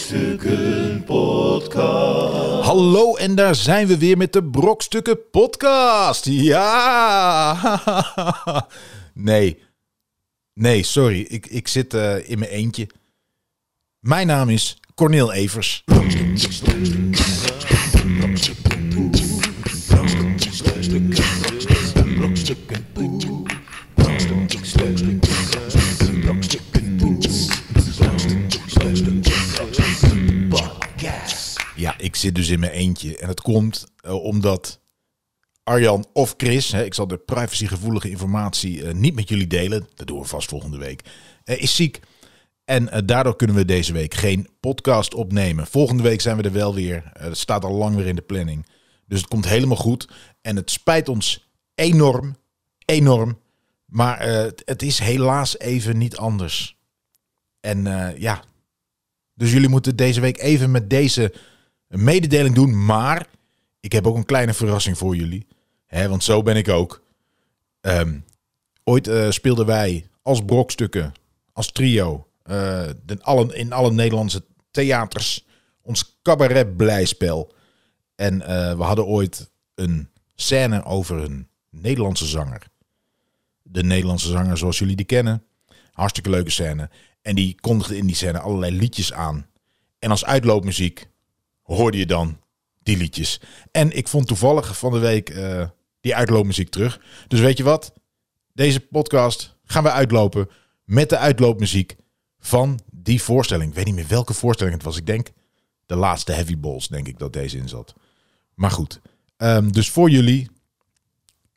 Brokstukken 0.00 1.04
Podcast. 1.04 2.64
Hallo 2.64 3.16
en 3.16 3.34
daar 3.34 3.54
zijn 3.54 3.86
we 3.86 3.98
weer 3.98 4.16
met 4.16 4.32
de 4.32 4.44
Brokstukken 4.44 5.30
Podcast. 5.30 6.24
Ja! 6.24 7.56
Nee. 9.14 9.58
Nee, 10.54 10.82
sorry. 10.82 11.20
Ik, 11.20 11.46
ik 11.46 11.68
zit 11.68 11.94
eh, 11.94 12.30
in 12.30 12.38
mijn 12.38 12.50
eentje. 12.50 12.88
Mijn 13.98 14.26
naam 14.26 14.48
is 14.48 14.80
Corneel 14.94 15.32
Evers. 15.32 15.84
Zit 32.20 32.34
dus 32.34 32.48
in 32.48 32.60
mijn 32.60 32.72
eentje. 32.72 33.16
En 33.16 33.28
het 33.28 33.40
komt 33.40 33.86
eh, 33.96 34.14
omdat 34.24 34.80
Arjan 35.62 36.06
of 36.12 36.34
Chris, 36.36 36.72
hè, 36.72 36.84
ik 36.84 36.94
zal 36.94 37.06
de 37.06 37.18
privacygevoelige 37.18 38.10
informatie 38.10 38.84
eh, 38.84 38.94
niet 38.94 39.14
met 39.14 39.28
jullie 39.28 39.46
delen. 39.46 39.88
Dat 39.94 40.06
doen 40.06 40.18
we 40.20 40.24
vast 40.26 40.48
volgende 40.48 40.78
week. 40.78 41.02
eh, 41.44 41.62
is 41.62 41.74
ziek. 41.76 42.00
En 42.64 43.06
daardoor 43.06 43.36
kunnen 43.36 43.56
we 43.56 43.64
deze 43.64 43.92
week 43.92 44.14
geen 44.14 44.48
podcast 44.60 45.14
opnemen. 45.14 45.66
Volgende 45.66 46.02
week 46.02 46.20
zijn 46.20 46.36
we 46.36 46.42
er 46.42 46.52
wel 46.52 46.74
weer. 46.74 47.12
Dat 47.20 47.36
staat 47.38 47.64
al 47.64 47.72
lang 47.74 47.96
weer 47.96 48.06
in 48.06 48.14
de 48.16 48.22
planning. 48.22 48.66
Dus 49.06 49.18
het 49.20 49.28
komt 49.28 49.48
helemaal 49.48 49.76
goed. 49.76 50.08
En 50.40 50.56
het 50.56 50.70
spijt 50.70 51.08
ons 51.08 51.48
enorm, 51.74 52.36
enorm. 52.84 53.38
Maar 53.86 54.20
het- 54.22 54.62
het 54.64 54.82
is 54.82 54.98
helaas 54.98 55.58
even 55.58 55.98
niet 55.98 56.16
anders. 56.16 56.76
En 57.60 57.82
ja, 58.18 58.44
dus 59.34 59.52
jullie 59.52 59.68
moeten 59.68 59.96
deze 59.96 60.20
week 60.20 60.38
even 60.38 60.70
met 60.70 60.90
deze 60.90 61.34
mededeling 61.98 62.54
doen. 62.54 62.84
Maar 62.84 63.26
ik 63.80 63.92
heb 63.92 64.06
ook 64.06 64.16
een 64.16 64.24
kleine 64.24 64.54
verrassing 64.54 64.98
voor 64.98 65.16
jullie. 65.16 65.46
Hè, 65.86 66.08
want 66.08 66.24
zo 66.24 66.42
ben 66.42 66.56
ik 66.56 66.68
ook. 66.68 67.02
Ehm, 67.80 68.18
ooit 68.84 69.08
eh, 69.08 69.30
speelden 69.30 69.66
wij 69.66 70.08
als 70.22 70.44
brokstukken, 70.44 71.12
als 71.52 71.72
trio, 71.72 72.26
eh, 72.42 72.54
de, 73.04 73.18
alle, 73.20 73.56
in 73.56 73.72
alle 73.72 73.92
Nederlandse 73.92 74.44
theaters 74.70 75.46
ons 75.82 76.18
cabaret 76.22 76.76
blijspel. 76.76 77.54
En 78.14 78.42
eh, 78.42 78.76
we 78.76 78.82
hadden 78.82 79.06
ooit 79.06 79.50
een 79.74 80.08
scène 80.34 80.84
over 80.84 81.22
een 81.22 81.48
Nederlandse 81.70 82.26
zanger. 82.26 82.62
De 83.62 83.82
Nederlandse 83.82 84.28
zanger 84.28 84.58
zoals 84.58 84.78
jullie 84.78 84.96
die 84.96 85.06
kennen. 85.06 85.44
Hartstikke 85.92 86.30
leuke 86.30 86.50
scène. 86.50 86.90
En 87.22 87.34
die 87.34 87.54
kondigde 87.60 87.96
in 87.96 88.06
die 88.06 88.16
scène 88.16 88.38
allerlei 88.38 88.76
liedjes 88.76 89.12
aan. 89.12 89.46
En 89.98 90.10
als 90.10 90.24
uitloopmuziek 90.24 91.08
hoorde 91.76 91.98
je 91.98 92.06
dan 92.06 92.38
die 92.82 92.96
liedjes. 92.96 93.40
En 93.70 93.96
ik 93.96 94.08
vond 94.08 94.26
toevallig 94.26 94.78
van 94.78 94.92
de 94.92 94.98
week 94.98 95.30
eh, 95.30 95.68
die 96.00 96.14
uitloopmuziek 96.14 96.70
terug. 96.70 97.00
Dus 97.28 97.40
weet 97.40 97.56
je 97.56 97.62
wat? 97.62 97.92
Deze 98.52 98.80
podcast 98.80 99.56
gaan 99.64 99.82
we 99.82 99.90
uitlopen 99.90 100.48
met 100.84 101.08
de 101.08 101.18
uitloopmuziek 101.18 101.96
van 102.38 102.80
die 102.92 103.22
voorstelling. 103.22 103.70
Ik 103.70 103.76
weet 103.76 103.84
niet 103.84 103.94
meer 103.94 104.08
welke 104.08 104.34
voorstelling 104.34 104.76
het 104.76 104.84
was. 104.84 104.96
Ik 104.96 105.06
denk 105.06 105.30
de 105.86 105.96
laatste 105.96 106.32
Heavy 106.32 106.58
Balls, 106.58 106.88
denk 106.88 107.06
ik 107.06 107.18
dat 107.18 107.32
deze 107.32 107.56
in 107.56 107.68
zat. 107.68 107.94
Maar 108.54 108.70
goed. 108.70 109.00
Ehm, 109.36 109.70
dus 109.70 109.90
voor 109.90 110.10
jullie 110.10 110.50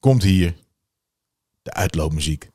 komt 0.00 0.22
hier 0.22 0.54
de 1.62 1.72
uitloopmuziek 1.72 2.50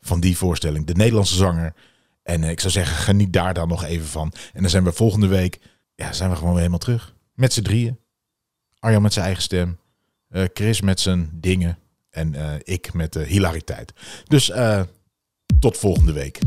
van 0.00 0.20
die 0.20 0.36
voorstelling. 0.36 0.86
De 0.86 0.94
Nederlandse 0.94 1.34
zanger. 1.34 1.74
En 2.22 2.44
eh, 2.44 2.50
ik 2.50 2.60
zou 2.60 2.72
zeggen, 2.72 2.96
geniet 2.96 3.32
daar 3.32 3.54
dan 3.54 3.68
nog 3.68 3.84
even 3.84 4.06
van. 4.06 4.32
En 4.52 4.60
dan 4.60 4.70
zijn 4.70 4.84
we 4.84 4.92
volgende 4.92 5.26
week, 5.26 5.60
ja, 6.02 6.12
zijn 6.12 6.30
we 6.30 6.34
gewoon 6.36 6.50
weer 6.50 6.58
helemaal 6.58 6.78
terug. 6.78 7.14
Met 7.34 7.52
z'n 7.52 7.62
drieën. 7.62 7.98
Arjan 8.78 9.02
met 9.02 9.12
zijn 9.12 9.24
eigen 9.24 9.42
stem. 9.42 9.78
eh, 10.28 10.44
Chris 10.54 10.80
met 10.80 11.00
zijn 11.00 11.30
dingen. 11.32 11.78
En 12.10 12.34
eh, 12.34 12.54
ik 12.62 12.92
met 12.92 13.12
de 13.12 13.24
hilariteit. 13.24 13.92
Dus 14.24 14.50
eh, 14.50 14.82
tot 15.60 15.76
volgende 15.78 16.12
week. 16.12 16.38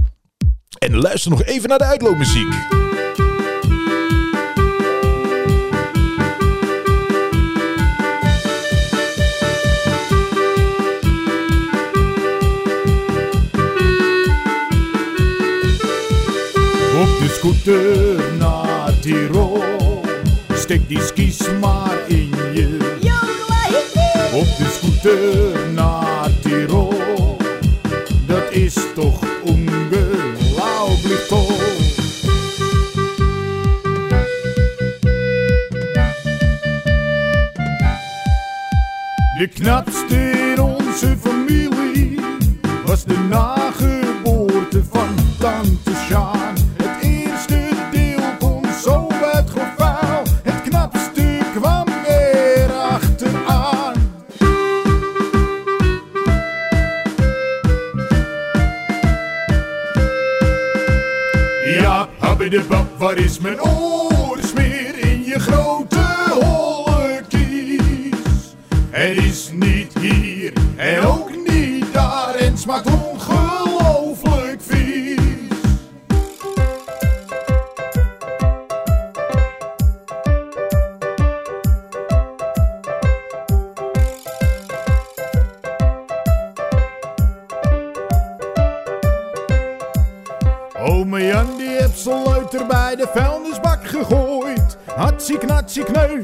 En 0.80 0.96
luister 0.96 1.32
nog 1.32 1.44
even 1.44 1.70
naar 1.70 1.78
de 1.78 1.84
uitloopmuziek. 1.84 2.54
Op 17.02 17.20
de 17.20 17.28
scooter 17.38 18.34
naar 18.38 19.00
Tirol. 19.00 19.35
Die 20.88 21.02
skis 21.02 21.40
maar 21.60 21.98
in 22.08 22.30
je. 22.54 22.78
Op 24.34 24.58
de 24.58 24.70
scooter 24.72 25.72
naar 25.74 26.30
Tirol. 26.42 27.38
Dat 28.28 28.52
is 28.52 28.74
toch 28.96 29.24
ongelooflijk 29.44 31.26
toll. 31.28 31.74
De 39.38 39.50
knapste 39.54 40.16
in 40.16 40.62
onze 40.62 41.18
familie 41.22 42.20
was 42.86 43.04
de 43.04 43.18
nageboorte 43.30 43.55
Ja, 62.36 62.42
habbe 62.42 62.58
de 62.58 62.64
bab, 62.68 62.98
waar 62.98 63.18
is 63.18 63.40
mijn 63.40 63.62
oorsmeer 63.62 64.98
in 64.98 65.24
je 65.24 65.40
grote 65.40 66.06
holle 66.30 67.22
kies? 67.30 68.56
Het 68.90 69.18
is 69.18 69.52
niet 69.54 69.94
hier 70.00 70.54
en 70.76 71.06
ook 71.06 71.30
niet 71.48 71.94
daar 71.94 72.36
en 72.36 72.58
smaakt 72.58 72.88
ongelooflijk 72.88 74.62
vies. 74.62 75.20
Ome 90.74 91.26
Jan 91.26 91.55
die 91.76 91.84
heeft 91.84 92.00
zijn 92.00 92.24
leuter 92.24 92.66
bij 92.66 92.96
de 92.96 93.08
vuilnisbak 93.14 93.88
gegooid. 93.88 94.78
Hatsie 94.96 95.38
knatsie 95.38 95.84
kneu, 95.84 96.24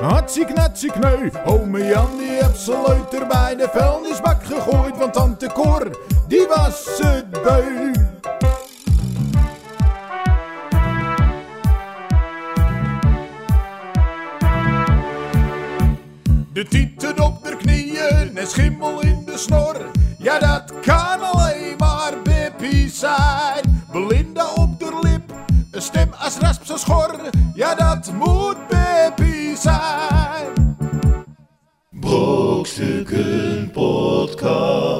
hatsie 0.00 0.44
knatsie 0.44 0.92
kneu. 0.92 1.30
Ome 1.44 1.86
Jan 1.86 2.18
die 2.18 2.30
heeft 2.30 2.58
zijn 2.58 2.82
leuter 2.86 3.26
bij 3.26 3.56
de 3.56 3.68
vuilnisbak 3.72 4.44
gegooid. 4.44 4.96
Want 4.96 5.12
tante 5.12 5.46
Cor, 5.52 5.90
die 6.28 6.46
was 6.48 6.98
het 7.02 7.30
beu. 7.30 7.92
De 16.52 16.64
tieten 16.68 17.20
op 17.20 17.44
de 17.44 17.56
knieën 17.56 18.36
en 18.36 18.46
schimmel 18.46 19.00
in 19.00 19.22
de 19.24 19.38
snor. 19.38 19.76
Ja, 20.18 20.38
dat 20.38 20.72
kan 20.80 21.20
alleen 21.20 21.74
maar 21.78 22.12
Bippie 22.22 22.90
zijn. 22.90 23.67
Schor. 26.78 27.20
Ja, 27.54 27.74
dat 27.74 28.12
moet 28.12 28.56
Bippie 28.68 29.56
zijn. 29.56 30.76
Brokstukken 31.90 33.70
Podcast. 33.72 34.97